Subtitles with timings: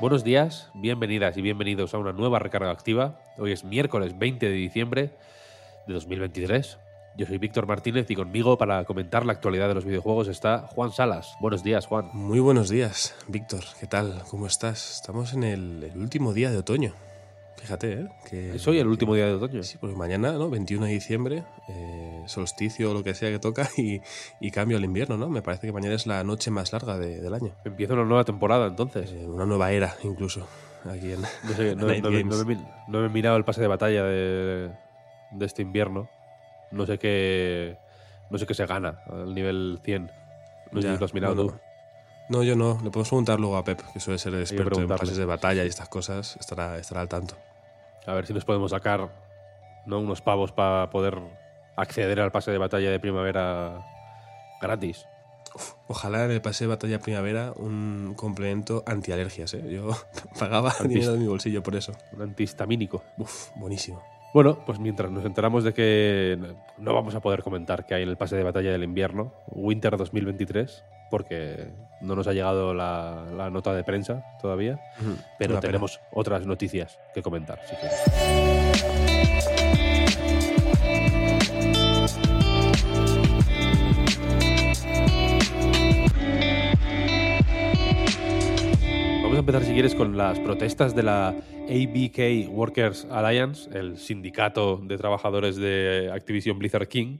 [0.00, 3.18] Buenos días, bienvenidas y bienvenidos a una nueva recarga activa.
[3.36, 5.10] Hoy es miércoles 20 de diciembre
[5.88, 6.78] de 2023.
[7.16, 10.92] Yo soy Víctor Martínez y conmigo para comentar la actualidad de los videojuegos está Juan
[10.92, 11.34] Salas.
[11.40, 12.10] Buenos días, Juan.
[12.12, 13.64] Muy buenos días, Víctor.
[13.80, 14.22] ¿Qué tal?
[14.30, 14.94] ¿Cómo estás?
[14.94, 16.94] Estamos en el, el último día de otoño.
[17.60, 18.08] Fíjate, ¿eh?
[18.28, 19.62] Que, ¿Es hoy el último día de otoño?
[19.62, 20.48] Sí, porque mañana, ¿no?
[20.48, 24.00] 21 de diciembre, eh, solsticio o lo que sea que toca y,
[24.40, 25.28] y cambio al invierno, ¿no?
[25.28, 27.50] Me parece que mañana es la noche más larga de- del año.
[27.64, 29.10] Empieza una nueva temporada entonces.
[29.12, 30.46] Eh, una nueva era, incluso,
[30.84, 32.46] aquí en No, sé, no, me- Games.
[32.88, 34.70] no me, he mirado el pase de batalla de,
[35.32, 36.08] de este invierno.
[36.70, 37.76] No sé qué.
[38.30, 40.10] No sé qué se gana al nivel 100.
[40.70, 41.54] No sé Ya, si lo has mirado no, tú.
[42.28, 42.42] no.
[42.42, 42.74] Yo no.
[42.84, 45.64] Le podemos preguntar luego a Pep, que suele ser el experto en pases de batalla
[45.64, 46.36] y estas cosas.
[46.38, 47.36] Estará, estará al tanto.
[48.06, 49.08] A ver si nos podemos sacar
[49.86, 50.00] ¿no?
[50.00, 51.18] unos pavos para poder
[51.76, 53.84] acceder al pase de batalla de primavera
[54.60, 55.06] gratis.
[55.86, 59.64] Ojalá en el pase de batalla primavera un complemento antialergias, ¿eh?
[59.70, 59.90] Yo
[60.38, 61.92] pagaba dinero de mi bolsillo por eso.
[62.12, 63.02] Un antihistamínico.
[63.16, 64.02] Uf, buenísimo.
[64.34, 66.38] Bueno, pues mientras nos enteramos de que
[66.76, 69.96] no vamos a poder comentar qué hay en el pase de batalla del invierno, Winter
[69.96, 71.70] 2023, porque
[72.00, 74.78] no nos ha llegado la, la nota de prensa todavía,
[75.38, 75.72] pero Una pena.
[75.72, 79.08] tenemos otras noticias que comentar, si quieres.
[89.22, 94.78] Vamos a empezar, si quieres, con las protestas de la ABK Workers Alliance, el sindicato
[94.82, 97.18] de trabajadores de Activision Blizzard King,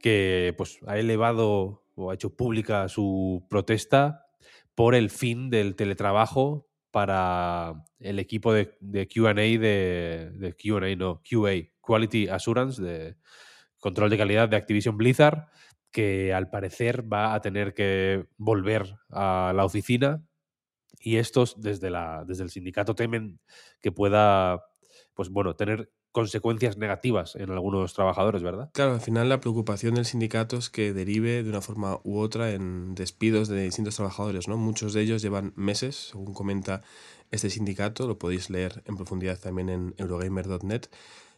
[0.00, 4.26] que pues, ha elevado o ha hecho pública su protesta
[4.74, 8.76] por el fin del teletrabajo para el equipo de,
[9.08, 13.16] QA de, de QA, no, QA, Quality Assurance, de
[13.78, 15.48] control de calidad de Activision Blizzard,
[15.90, 20.24] que al parecer va a tener que volver a la oficina
[20.98, 23.40] y estos desde, la, desde el sindicato temen
[23.80, 24.64] que pueda
[25.14, 28.70] pues bueno, tener consecuencias negativas en algunos trabajadores, ¿verdad?
[28.72, 32.52] Claro, al final la preocupación del sindicato es que derive de una forma u otra
[32.52, 34.56] en despidos de distintos trabajadores, ¿no?
[34.56, 36.82] Muchos de ellos llevan meses, según comenta
[37.32, 40.82] este sindicato, lo podéis leer en profundidad también en eurogamer.net,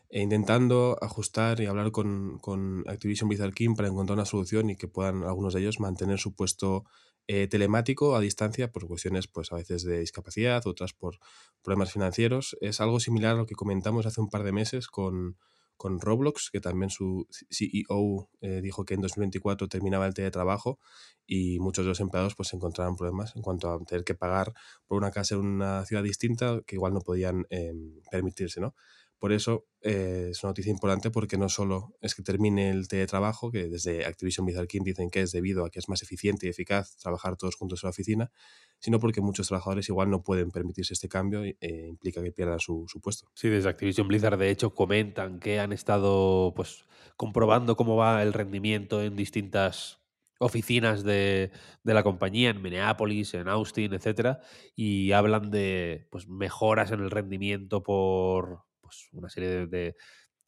[0.08, 4.76] e intentando ajustar y hablar con, con Activision Blizzard King para encontrar una solución y
[4.76, 6.84] que puedan algunos de ellos mantener su puesto
[7.28, 11.18] eh, telemático a distancia por cuestiones pues a veces de discapacidad, otras por
[11.62, 12.56] problemas financieros.
[12.60, 15.36] Es algo similar a lo que comentamos hace un par de meses con,
[15.76, 20.78] con Roblox, que también su CEO eh, dijo que en 2024 terminaba el teletrabajo
[21.26, 24.52] y muchos de los empleados pues encontraron problemas en cuanto a tener que pagar
[24.86, 27.74] por una casa en una ciudad distinta que igual no podían eh,
[28.10, 28.76] permitirse, ¿no?
[29.18, 33.50] Por eso eh, es una noticia importante porque no solo es que termine el teletrabajo,
[33.50, 36.50] que desde Activision Blizzard King dicen que es debido a que es más eficiente y
[36.50, 38.30] eficaz trabajar todos juntos en la oficina,
[38.78, 41.56] sino porque muchos trabajadores igual no pueden permitirse este cambio eh,
[41.88, 43.30] implica que pierdan su, su, puesto.
[43.34, 46.84] Sí, desde Activision Blizzard de hecho comentan que han estado pues
[47.16, 50.00] comprobando cómo va el rendimiento en distintas
[50.38, 51.50] oficinas de,
[51.82, 54.40] de, la compañía en Minneapolis, en Austin, etcétera,
[54.74, 59.96] y hablan de pues, mejoras en el rendimiento por pues, una serie de, de,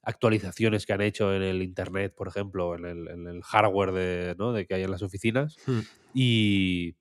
[0.03, 4.35] actualizaciones que han hecho en el internet, por ejemplo, en el, en el hardware de,
[4.39, 4.53] ¿no?
[4.53, 5.81] de, que hay en las oficinas, hmm.
[6.15, 6.97] y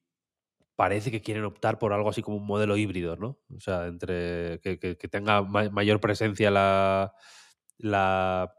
[0.75, 3.39] parece que quieren optar por algo así como un modelo híbrido, ¿no?
[3.55, 7.13] O sea, entre que, que, que tenga ma mayor presencia la,
[7.77, 8.53] la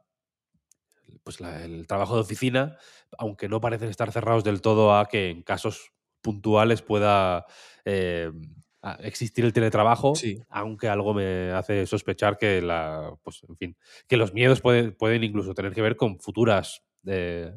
[1.22, 2.76] pues la, el trabajo de oficina,
[3.18, 7.46] aunque no parecen estar cerrados del todo a que en casos puntuales pueda
[7.84, 8.32] eh,
[9.00, 10.40] existir el teletrabajo, sí.
[10.48, 13.76] aunque algo me hace sospechar que la, pues, en fin,
[14.06, 17.52] que los miedos pueden, pueden incluso tener que ver con futuras eh,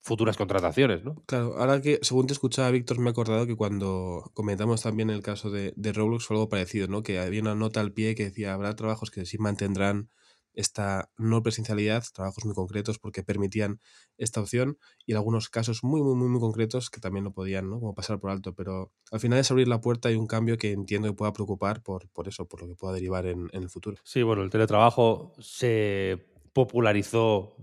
[0.00, 1.22] futuras contrataciones, ¿no?
[1.26, 5.22] Claro, ahora que según te escuchaba Víctor me he acordado que cuando comentamos también el
[5.22, 7.02] caso de, de Roblox fue algo parecido, ¿no?
[7.02, 10.08] Que había una nota al pie que decía habrá trabajos que sí mantendrán
[10.54, 13.80] esta no presencialidad, trabajos muy concretos porque permitían
[14.16, 17.68] esta opción y en algunos casos muy, muy, muy, muy concretos que también lo podían,
[17.68, 17.78] ¿no?
[17.78, 20.72] Como pasar por alto, pero al final es abrir la puerta y un cambio que
[20.72, 23.70] entiendo que pueda preocupar por, por eso, por lo que pueda derivar en, en el
[23.70, 23.98] futuro.
[24.04, 27.56] Sí, bueno, el teletrabajo se popularizó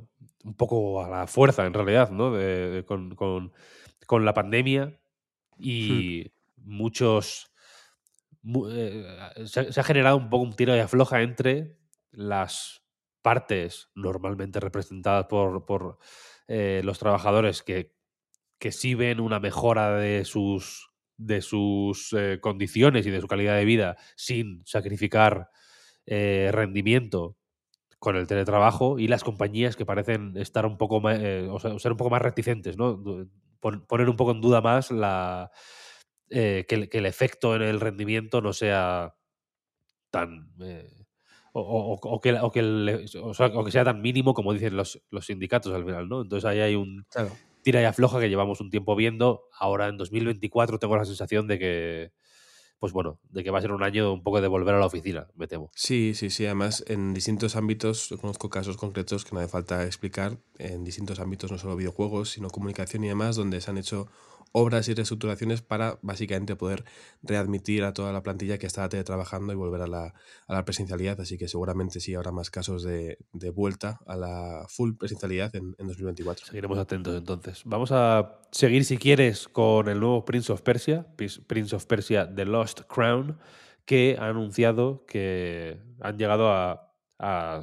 [0.46, 2.34] un poco a la fuerza, en realidad, ¿no?
[2.86, 4.98] con, con, la pandemia
[5.60, 7.52] y muchos...
[8.70, 9.06] Eh,
[9.46, 11.78] se, ha generado un poco un tiro de afloja entre
[12.16, 12.84] las
[13.22, 15.98] partes normalmente representadas por, por
[16.48, 17.94] eh, los trabajadores que,
[18.60, 23.56] que sí ven una mejora de sus, de sus eh, condiciones y de su calidad
[23.56, 25.50] de vida sin sacrificar
[26.08, 27.36] rendimiento
[28.06, 31.92] con el teletrabajo y las compañías que parecen estar un poco más, eh, o ser
[31.92, 33.02] un poco más reticentes, ¿no?
[33.60, 35.50] Poner un poco en duda más la,
[36.30, 39.16] eh, que, el, efecto en el rendimiento no sea
[40.12, 40.54] tan...
[41.56, 42.52] Eh, o, que, o,
[43.64, 46.22] que sea tan mínimo como dicen los, los, sindicatos al final, ¿no?
[46.22, 47.06] Entonces ahí hay un
[47.62, 49.44] tira y afloja que llevamos un tiempo viendo.
[49.58, 52.12] Ahora en 2024 tengo la sensación de que
[52.80, 54.86] pues bueno, de que va a ser un año un poco de volver a la
[54.86, 55.72] oficina, me temo.
[55.76, 56.46] Sí, sí, sí.
[56.46, 61.52] Además, en distintos ámbitos, conozco casos concretos que no hace falta explicar, en distintos ámbitos,
[61.52, 64.08] no solo videojuegos, sino comunicación y demás, donde se han hecho
[64.58, 66.86] obras y reestructuraciones para básicamente poder
[67.22, 70.14] readmitir a toda la plantilla que estaba teletrabajando y volver a la,
[70.48, 71.20] a la presencialidad.
[71.20, 75.76] Así que seguramente sí habrá más casos de, de vuelta a la full presencialidad en,
[75.78, 76.46] en, 2024.
[76.46, 77.64] Seguiremos atentos entonces.
[77.66, 82.46] Vamos a seguir, si quieres, con el nuevo Prince of Persia, Prince of Persia The
[82.46, 83.38] Lost Crown,
[83.86, 87.62] que ha anunciado que han llegado a, a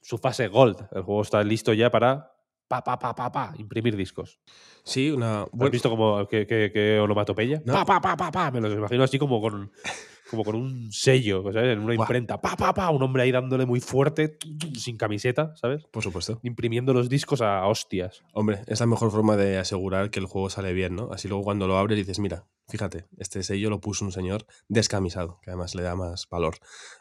[0.00, 0.88] su fase Gold.
[0.92, 2.32] El juego está listo ya para
[2.80, 4.40] pa, pa, pa, imprimir discos.
[4.84, 5.42] Sí, una.
[5.42, 7.62] ¿Has visto como que, que, que onomatopeya?
[7.64, 8.50] Pa, pa, pa, pa, pa.
[8.50, 9.72] Me los imagino así como con,
[10.32, 11.74] como con un sello, ¿sabes?
[11.74, 12.40] En una imprenta.
[12.40, 12.88] Pa, pa, pa.
[12.88, 14.38] Un hombre ahí dándole muy fuerte,
[14.74, 15.84] sin camiseta, ¿sabes?
[15.84, 16.40] Por supuesto.
[16.42, 18.22] Imprimiendo los discos a hostias.
[18.32, 21.10] Hombre, es la mejor forma de asegurar que el juego sale bien, ¿no?
[21.12, 25.38] Así luego cuando lo abres dices, mira, fíjate, este sello lo puso un señor descamisado,
[25.42, 26.54] que además le da más valor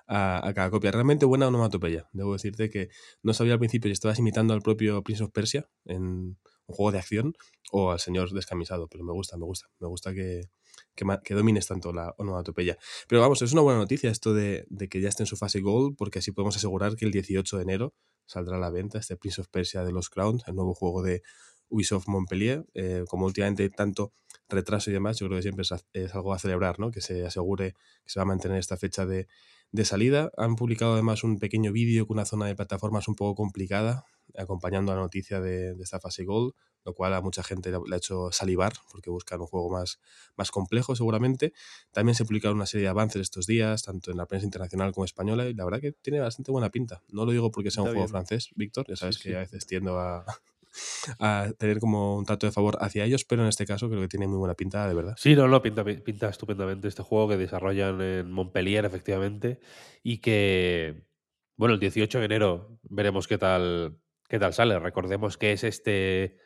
[0.08, 0.92] a, cada copia.
[0.92, 2.10] Realmente buena onomatopeya.
[2.12, 2.90] Debo decirte que
[3.24, 6.38] no sabía al principio si estabas imitando al propio Prince of Persia en un
[6.68, 7.34] juego de acción
[7.72, 9.70] o al señor descamisado, pero me gusta, me gusta.
[9.80, 10.50] Me gusta que,
[11.24, 12.78] que, domines tanto la onomatopeya.
[13.08, 15.96] Pero vamos, es una buena noticia esto de, que ya esté en su fase Gold,
[15.98, 17.94] porque así podemos asegurar que el 18 de enero
[18.26, 21.22] saldrá a la venta este Prince of Persia de los Crowns, el nuevo juego de
[21.70, 22.66] Ubisoft Montpellier.
[22.74, 24.14] Eh, como últimamente tanto
[24.48, 26.92] retraso y demás, yo creo que siempre es, algo a celebrar, ¿no?
[26.92, 29.28] Que se asegure que se va a mantener esta fecha de,
[29.72, 30.32] de salida.
[30.38, 34.06] Han publicado además un pequeño vídeo con una zona de plataformas un poco complicada,
[34.38, 36.54] acompañando a la noticia de, esta fase Gold,
[36.84, 40.00] lo cual a mucha gente le ha hecho salivar, porque buscan un juego más,
[40.36, 41.54] más complejo seguramente.
[41.92, 45.06] También se publicaron una serie de avances estos días, tanto en la prensa internacional como
[45.06, 47.02] española, y la verdad que tiene bastante buena pinta.
[47.10, 50.00] No lo digo porque sea un juego francés, Víctor, ya sabes que a veces tiendo
[50.00, 50.26] a,
[51.20, 54.08] a tener como un trato de favor hacia ellos, pero en este caso creo que
[54.08, 55.16] tiene muy buena pinta, de verdad.
[55.18, 59.60] Sí, no, no, pinta, pinta estupendamente este juego que desarrollan en Montpellier, efectivamente,
[60.04, 61.08] y que,
[61.58, 63.98] bueno, el 18 de enero veremos qué tal,
[64.28, 64.80] qué tal sale.
[64.80, 66.38] Recordemos que es este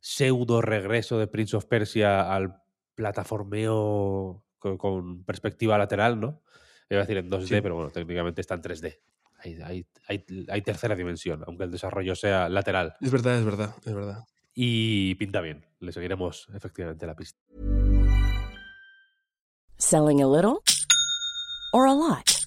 [0.00, 2.62] pseudo regreso de Prince of Persia al
[2.94, 6.42] plataformeo con, perspectiva lateral, ¿no?
[6.90, 8.98] Iba a decir en 2D, pero bueno, técnicamente está en 3D.
[9.38, 12.94] Hay, hay, tercera dimensión, aunque el desarrollo sea lateral.
[13.00, 14.24] Es verdad, es verdad, es verdad.
[14.54, 15.64] Y pinta bien.
[15.80, 17.38] Le seguiremos efectivamente la pista.
[19.76, 20.62] Selling a little
[21.72, 22.38] or a lot.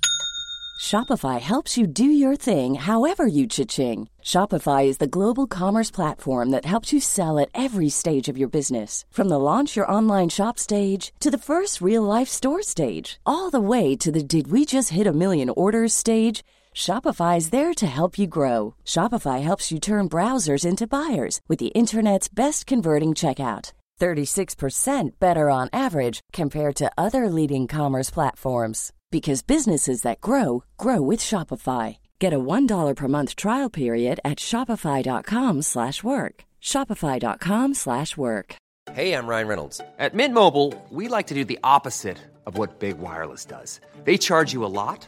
[0.82, 4.10] Shopify helps you do your thing however you cha-ching.
[4.24, 8.50] Shopify is the global commerce platform that helps you sell at every stage of your
[8.50, 9.06] business.
[9.12, 13.52] From the launch your online shop stage to the first real life store stage, all
[13.52, 16.42] the way to the did we just hit a million orders stage.
[16.76, 18.76] Shopify is there to help you grow.
[18.86, 23.72] Shopify helps you turn browsers into buyers with the internet's best converting checkout.
[24.00, 31.02] 36% better on average compared to other leading commerce platforms because businesses that grow grow
[31.02, 31.98] with Shopify.
[32.20, 36.46] Get a $1 per month trial period at shopify.com/work.
[36.62, 38.56] shopify.com/work.
[38.94, 39.82] Hey, I'm Ryan Reynolds.
[40.00, 43.80] At Mint Mobile, we like to do the opposite of what Big Wireless does.
[44.06, 45.08] They charge you a lot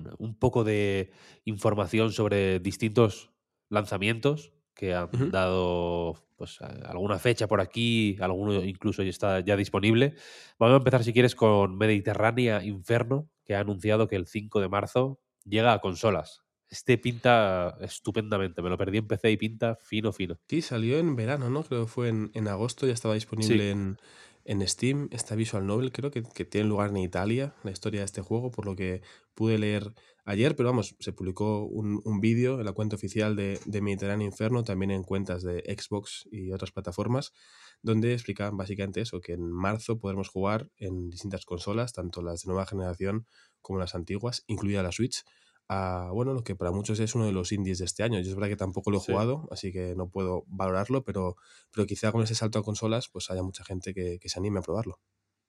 [0.21, 1.11] un poco de
[1.45, 3.31] información sobre distintos
[3.69, 10.15] lanzamientos que han dado pues, alguna fecha por aquí, alguno incluso ya está ya disponible.
[10.59, 14.69] Vamos a empezar, si quieres, con Mediterránea Inferno, que ha anunciado que el 5 de
[14.69, 16.41] marzo llega a consolas.
[16.69, 18.61] Este pinta estupendamente.
[18.61, 20.39] Me lo perdí en PC y pinta fino, fino.
[20.47, 21.63] Sí, salió en verano, ¿no?
[21.63, 23.69] Creo que fue en, en agosto, ya estaba disponible Sí.
[23.71, 23.97] en,
[24.45, 25.07] en Steam.
[25.11, 28.51] Esta Visual Novel creo que, que tiene lugar en Italia, la historia de este juego,
[28.51, 29.01] por lo que
[29.33, 29.93] pude leer
[30.25, 34.27] ayer, pero vamos, se publicó un, un vídeo en la cuenta oficial de, de Mediterráneo
[34.27, 37.33] Inferno, también en cuentas de Xbox y otras plataformas,
[37.81, 42.49] donde explicaban básicamente eso, que en marzo podremos jugar en distintas consolas, tanto las de
[42.49, 43.25] nueva generación
[43.61, 45.23] como las antiguas, incluida la Switch,
[45.71, 48.19] a, bueno, lo que para muchos es uno de los indies de este año.
[48.19, 49.11] Yo es verdad que tampoco lo he Sí.
[49.11, 51.35] jugado, así que no puedo valorarlo, pero,
[51.73, 54.59] pero quizá con ese salto a consolas pues haya mucha gente que, que se anime
[54.59, 54.99] a probarlo.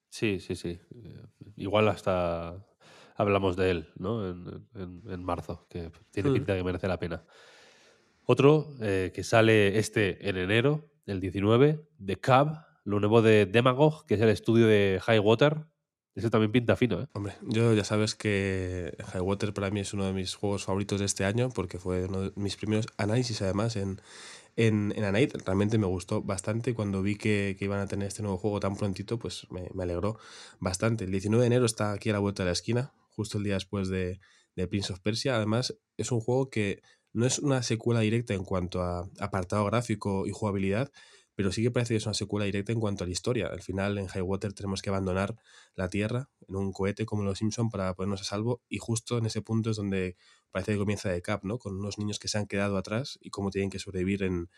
[0.09, 0.79] Sí, sí, sí.
[0.95, 1.23] Eh,
[1.55, 2.65] Igual hasta
[3.15, 4.27] hablamos de él, ¿no?
[4.29, 6.33] En, en- en marzo, que tiene Hmm.
[6.33, 7.25] pinta que merece la pena.
[8.25, 14.05] Otro eh, que sale este en enero, el 19, The Cab, lo nuevo de Demagog,
[14.05, 15.65] que es el estudio de High Water.
[16.15, 17.07] Ese también pinta fino, ¿eh?
[17.13, 20.99] Hombre, yo ya sabes que High Water para mí es uno de mis juegos favoritos
[20.99, 23.99] de este año porque fue uno de mis primeros análisis además en,
[24.55, 25.39] en, en Anite.
[25.43, 28.75] Realmente me gustó bastante cuando vi que, que iban a tener este nuevo juego tan
[28.75, 30.19] prontito, pues me, me alegró
[30.59, 31.05] bastante.
[31.05, 33.55] El 19 de enero está aquí a la vuelta de la esquina, justo el día
[33.55, 34.19] después de,
[34.55, 35.35] de Prince of Persia.
[35.35, 40.27] Además, es un juego que no es una secuela directa en cuanto a apartado gráfico
[40.27, 40.91] y jugabilidad,
[41.35, 43.47] pero sí que parece que es una secuela directa en cuanto a la historia.
[43.47, 45.35] Al final, en High Water tenemos que abandonar
[45.75, 49.25] la Tierra en un cohete como los Simpson para ponernos a salvo y justo en
[49.25, 50.15] ese punto es donde
[50.51, 51.57] parece que comienza The Cap, ¿no?
[51.57, 54.49] Con unos niños que se han quedado atrás y cómo tienen que sobrevivir en,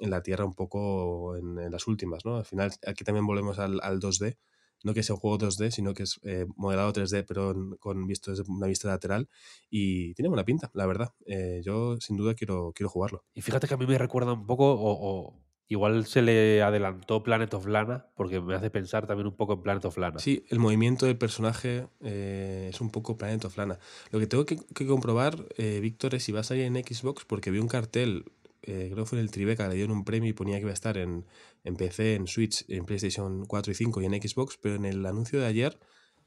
[0.00, 2.36] en la Tierra un poco en, las últimas, ¿no?
[2.36, 4.38] Al final aquí también volvemos al, al 2D,
[4.84, 8.30] no que sea un juego 2D, sino que es eh, modelado 3D, pero con visto
[8.30, 9.28] desde una vista lateral
[9.70, 11.14] y tiene buena pinta, la verdad.
[11.26, 13.24] Eh, yo sin duda quiero, quiero jugarlo.
[13.34, 15.34] Y fíjate que a mí me recuerda un poco, o
[15.72, 19.62] igual se le adelantó Planet of Lana, porque me hace pensar también un poco en
[19.62, 20.18] Planet of Lana.
[20.18, 23.78] Sí, el movimiento del personaje eh, es un poco Planet of Lana.
[24.10, 27.24] Lo que tengo que, que comprobar, eh, Víctor, es si va a salir en Xbox,
[27.24, 28.26] porque vi un cartel,
[28.62, 30.70] eh, creo que fue en el Tribeca, le dieron un premio y ponía que iba
[30.70, 31.24] a estar en,
[31.64, 35.04] en PC, en Switch, en PlayStation 4 y 5 y en Xbox, pero en el
[35.06, 35.78] anuncio de ayer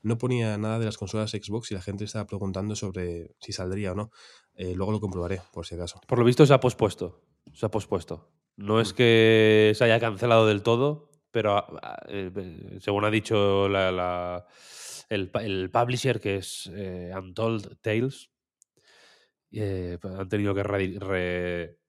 [0.02, 3.92] no ponía nada de las consolas Xbox y la gente estaba preguntando sobre si saldría
[3.92, 4.12] o no.
[4.56, 6.00] Eh, luego lo comprobaré, por si acaso.
[6.08, 7.22] Por lo visto se ha pospuesto.
[7.54, 8.30] Se ha pospuesto.
[8.58, 13.68] No es que se haya cancelado del todo, pero ah, ah, eh, según ha dicho
[13.68, 14.46] la- la-
[15.10, 15.30] el,
[15.72, 18.32] publisher, que es eh, Untold Tales,
[19.52, 21.80] eh, han tenido que re- re-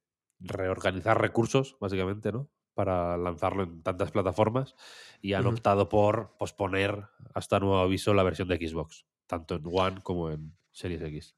[0.40, 2.50] reorganizar recursos, básicamente, ¿no?
[2.74, 4.74] Para lanzarlo en tantas plataformas
[5.22, 7.04] y han optado por posponer
[7.34, 11.36] hasta nuevo aviso la versión de Xbox, tanto en One como en Series X.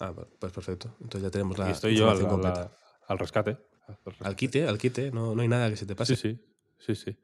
[0.00, 0.94] Ah, pues perfecto.
[1.00, 2.72] Entonces ya tenemos la y estoy yo al, completa.
[3.08, 3.56] al rescate.
[4.20, 6.16] Al quite, al quite, no, no hay nada que se te pase.
[6.16, 6.40] Sí,
[6.78, 7.18] sí, sí, sí.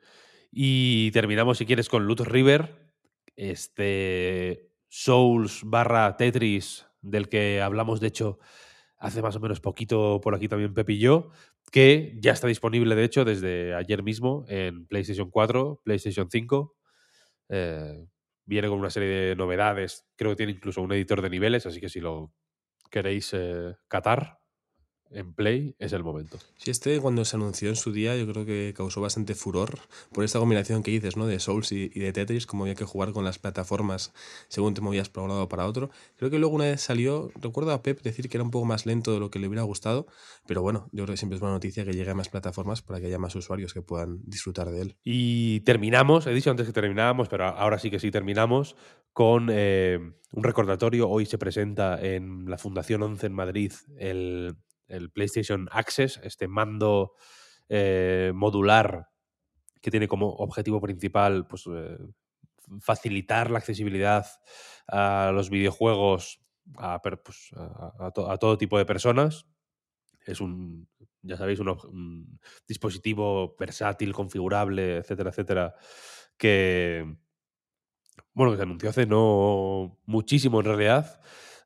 [0.52, 2.92] Y terminamos, si quieres, con Loot River,
[3.36, 8.38] este Souls barra Tetris, del que hablamos, de hecho,
[8.98, 11.30] hace más o menos poquito por aquí también Pepi y yo,
[11.70, 16.76] que ya está disponible, de hecho, desde ayer mismo en PlayStation 4, PlayStation 5.
[17.48, 18.06] Eh,
[18.44, 21.80] viene con una serie de novedades, creo que tiene incluso un editor de niveles, así
[21.80, 22.32] que si lo
[22.90, 24.39] queréis eh, catar
[25.10, 26.38] en Play, es el momento.
[26.56, 29.78] Sí, este cuando se anunció en su día yo creo que causó bastante furor
[30.12, 31.26] por esta combinación que dices, ¿no?
[31.26, 34.12] De Souls y, y de Tetris, como había que jugar con las plataformas
[34.48, 35.90] según te movías para un lado o para otro.
[36.16, 38.86] Creo que luego una vez salió, recuerdo a Pep decir que era un poco más
[38.86, 40.06] lento de lo que le hubiera gustado,
[40.46, 43.00] pero bueno, yo creo que siempre es buena noticia que llegue a más plataformas para
[43.00, 44.96] que haya más usuarios que puedan disfrutar de él.
[45.02, 48.76] Y terminamos, he dicho antes que terminábamos, pero ahora sí que sí terminamos,
[49.12, 49.98] con eh,
[50.32, 51.08] un recordatorio.
[51.08, 54.56] Hoy se presenta en la Fundación 11 en Madrid el,
[54.90, 57.14] el PlayStation Access, este mando
[57.68, 59.08] eh, modular
[59.82, 61.98] que tiene como objetivo principal pues, eh,
[62.80, 64.26] facilitar la accesibilidad
[64.88, 66.40] a los videojuegos
[66.76, 69.46] a, pues, a- a to- a todo tipo de personas.
[70.26, 70.88] Es un,
[71.22, 75.74] ya sabéis, un, un dispositivo versátil, configurable, etcétera, etcétera,
[76.38, 77.16] que,
[78.34, 81.20] bueno, que se anunció hace no muchísimo en realidad.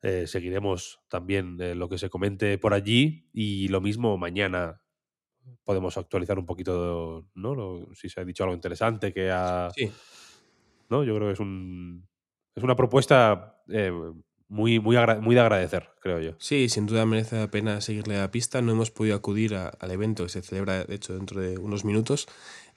[0.07, 4.81] Eh, seguiremos también eh, lo que se comente por allí y lo mismo mañana
[5.63, 7.55] podemos actualizar un poquito, ¿no?
[7.55, 9.69] Lo- si se ha dicho algo interesante que ha...
[9.75, 9.91] Sí,
[10.89, 11.03] ¿no?
[11.03, 12.07] Yo creo que es un
[12.55, 13.91] es una propuesta eh,
[14.47, 16.31] muy, muy, muy de agradecer, creo yo.
[16.39, 18.61] Sí, sin duda merece la pena seguirle la pista.
[18.61, 21.83] No hemos podido acudir a- al evento que se celebra, de hecho, dentro de unos
[21.83, 22.27] minutos.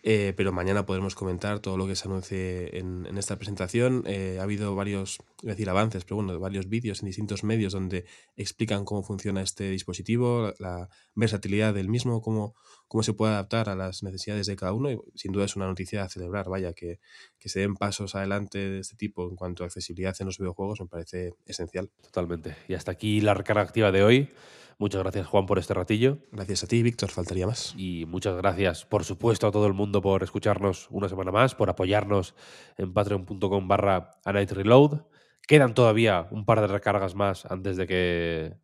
[0.04, 4.04] Eh, pero mañana podremos comentar todo lo que se anuncie en, esta presentación.
[4.06, 8.04] Eh, ha habido varios, decir avances, pero bueno, varios vídeos en distintos medios donde
[8.36, 12.54] explican cómo funciona este dispositivo, la versatilidad del mismo, cómo,
[12.86, 14.90] cómo se puede adaptar a las necesidades de cada uno.
[14.90, 17.00] Y sin duda es una noticia a celebrar, vaya, que,
[17.38, 20.80] que se den pasos adelante de este tipo en cuanto a accesibilidad en los videojuegos
[20.80, 21.90] me parece esencial.
[22.02, 22.54] Totalmente.
[22.68, 24.30] Y hasta aquí la recarga activa de hoy.
[24.80, 26.18] Muchas gracias, Juan, por este ratillo.
[26.30, 27.74] Gracias a ti, Víctor, faltaría más.
[27.76, 31.68] Y muchas gracias, por supuesto, a todo el mundo por escucharnos una semana más, por
[31.68, 32.36] apoyarnos
[32.76, 35.02] en patreon.com barra a Night Reload.
[35.48, 38.54] Quedan todavía un par de recargas más antes de que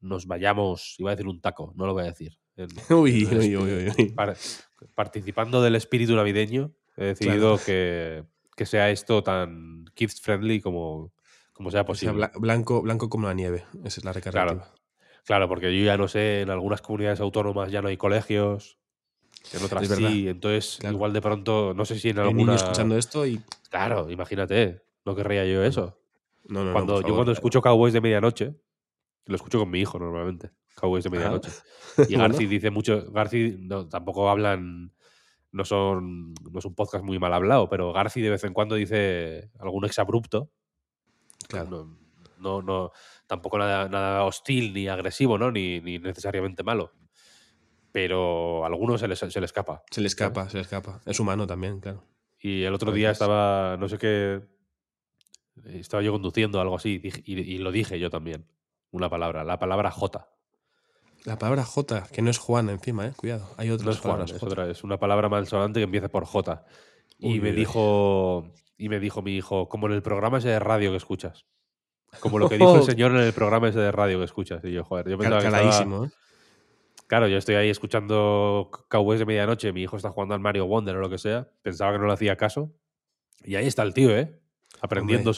[0.00, 2.38] nos vayamos, iba a decir un taco, no lo voy a decir.
[2.90, 4.10] Uy, el uy, uy, uy, uy.
[4.10, 4.36] par-
[4.94, 7.62] participando del espíritu navideño, he decidido Claro.
[7.64, 8.24] que,
[8.56, 11.12] que sea esto tan kids friendly como,
[11.52, 12.14] como sea O sea, posible.
[12.26, 13.64] bla- blanco, blanco como la nieve.
[13.84, 14.44] Esa es la recarga.
[14.44, 14.64] Claro.
[15.24, 18.78] Claro, porque yo ya no sé, en algunas comunidades autónomas ya no hay colegios,
[19.52, 20.94] en otras Es sí, entonces claro.
[20.96, 22.36] igual de pronto, no sé si en alguna...
[22.36, 23.40] niños escuchando esto y.
[23.70, 25.98] Claro, imagínate, no querría yo eso.
[26.48, 27.16] No, no, no, cuando, por yo favor.
[27.18, 28.54] cuando escucho Cowboys de Medianoche,
[29.26, 31.12] lo escucho con mi hijo normalmente, Cowboys de Ah.
[31.12, 31.50] Medianoche.
[32.08, 32.16] Y.
[32.16, 34.92] Garci dice mucho, Garci no, tampoco hablan,
[35.50, 38.76] no son, no es un podcast muy mal hablado, pero Garci de vez en cuando
[38.76, 40.50] dice algún exabrupto.
[41.48, 41.68] Claro.
[41.68, 41.98] No,
[42.42, 42.92] no, no-
[43.26, 45.50] tampoco nada, nada hostil ni agresivo, ¿no?
[45.50, 46.92] Ni, ni necesariamente malo.
[47.92, 49.82] Pero a algunos se les, se le escapa.
[49.90, 51.00] Se le escapa, se le escapa.
[51.06, 52.04] Es humano también, claro.
[52.40, 54.40] Y el otro A día estaba, no sé qué,
[55.66, 58.46] estaba yo conduciendo algo así y, y lo dije yo también.
[58.90, 60.28] Una palabra, la palabra J.
[61.24, 63.12] La palabra J, que no es Juan encima, eh.
[63.16, 63.48] Cuidado.
[63.56, 66.24] Hay otras No es Juan, palabras es, otra, es una palabra malsonante que empieza por
[66.24, 66.64] J.
[67.18, 70.58] Y Uy, me dijo, y me dijo mi hijo, como en el programa ese de
[70.58, 71.46] radio que escuchas.
[72.20, 74.64] Como lo que dijo el señor en el programa ese de radio que escuchas.
[74.64, 76.10] Y yo, joder, yo pensaba Cal- estaba- ¿eh?
[77.06, 80.96] Claro, yo estoy ahí escuchando Cowboys de medianoche, mi hijo está jugando al Mario Wonder
[80.96, 82.72] o lo que sea, pensaba que no le hacía caso.
[83.44, 84.38] Y ahí está el tío, ¿eh?
[84.80, 85.34] Aprendiendo Hombre.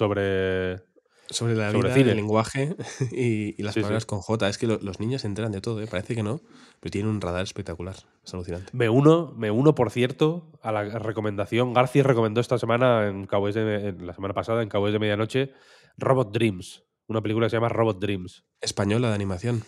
[0.76, 0.93] sobre...
[1.30, 2.10] Sobre la Sobre vida, cine.
[2.10, 2.76] el lenguaje
[3.12, 3.82] y, y las Sí, sí.
[3.82, 4.48] palabras con J.
[4.48, 5.86] Es que lo- los niños se enteran de todo, ¿eh?
[5.90, 6.40] Parece que no,
[6.80, 7.96] pero tienen un radar espectacular.
[8.24, 8.70] Es alucinante.
[8.72, 11.72] Me uno, me uno, por cierto, a la recomendación.
[11.72, 15.52] García recomendó esta semana, en Cowboys de, en la semana pasada, en Cowboys de Medianoche,
[15.96, 16.84] Robot Dreams.
[17.06, 18.44] Una película que se llama Robot Dreams.
[18.60, 19.62] Española de animación.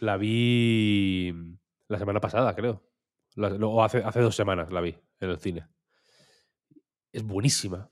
[0.00, 1.32] La vi
[1.88, 2.82] la semana pasada, creo.
[3.36, 5.66] La- o hace, hace dos semanas la vi en el cine.
[7.12, 7.90] Es buenísima.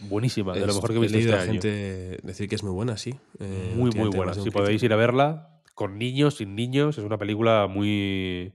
[0.00, 0.54] Buenísima.
[0.54, 1.60] De lo mejor que he he visto leído este año.
[1.60, 3.14] gente decir que es muy buena, sí.
[3.38, 4.34] eh, muy, muy buena.
[4.34, 8.52] Si podéis ir a verla, con niños, sin niños, es una película muy.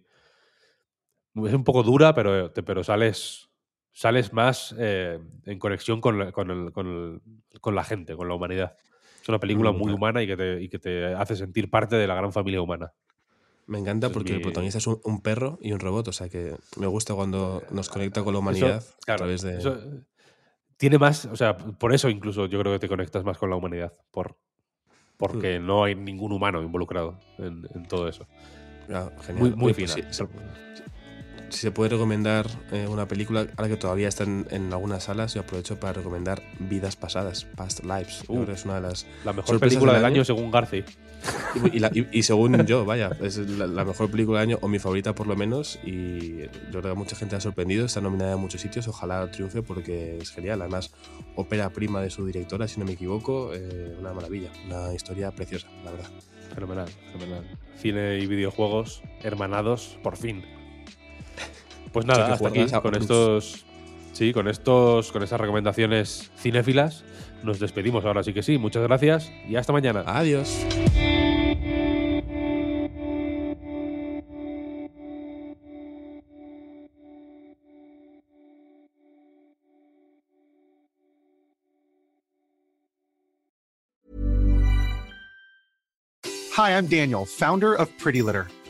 [1.36, 3.50] Es un poco dura, pero, te- pero sales,
[3.92, 8.28] sales más eh, en conexión con la, con, el- con el- con la gente, con
[8.28, 8.76] la humanidad.
[9.22, 12.08] Es una película muy humana y que, te, y que te hace sentir parte de
[12.08, 12.92] la gran familia humana.
[13.68, 16.56] Me encanta porque el protagonista es un, un perro y un robot, o sea que
[16.78, 19.58] me gusta cuando nos conecta con la humanidad Eso, claro, a través de...
[19.58, 19.80] eso,
[20.82, 23.56] tiene más, o sea, por eso incluso yo creo que te conectas más con la
[23.56, 24.36] humanidad, por,
[25.16, 25.66] porque Hmm.
[25.68, 28.26] no hay ningún humano involucrado en, en todo eso.
[28.92, 29.50] Ah, genial.
[29.50, 30.10] Muy, muy pues fina.
[30.12, 30.24] si,
[31.52, 35.34] si- se puede recomendar eh, una película, ahora que todavía está en, en algunas salas,
[35.36, 38.24] yo aprovecho para recomendar Vidas Pasadas, Past Lives.
[38.28, 38.34] Uh.
[38.36, 39.06] creo que es una de las...
[39.24, 40.26] La mejor película del del año, año.
[40.26, 40.84] según Garci.
[41.72, 44.60] Y, y la- y- y según yo, vaya, es la, la mejor película del año,
[44.62, 46.38] o mi favorita por lo menos, y
[46.72, 50.18] yo creo que mucha gente ha sorprendido, está nominada en muchos sitios, ojalá triunfe porque
[50.18, 50.62] es genial.
[50.62, 50.92] Además,
[51.36, 55.68] ópera prima de su directora, si no me equivoco, eh, una maravilla, una historia preciosa,
[55.86, 56.10] la verdad.
[56.56, 57.46] Fenomenal, fenomenal.
[57.78, 60.44] Cine y videojuegos hermanados, por fin.
[61.92, 63.02] Pues nada, hasta aquí con Plus.
[63.02, 63.66] estos.
[64.14, 67.04] Sí, con estos, con estas recomendaciones cinéfilas.
[67.44, 68.58] Nos despedimos ahora sí que sí.
[68.58, 70.04] Muchas gracias y hasta mañana.
[70.06, 70.66] Adiós.
[86.54, 88.48] Hi, I'm Daniel, founder of Pretty Litter.